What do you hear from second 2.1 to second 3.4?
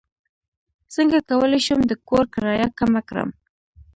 کرایه کمه کړم